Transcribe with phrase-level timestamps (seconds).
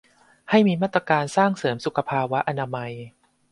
[0.49, 2.93] ให้มีมาตรการสร้างเสริมสุขภาวะอนามัย